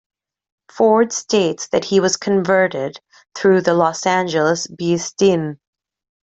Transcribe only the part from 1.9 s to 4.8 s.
was converted through the Los Angeles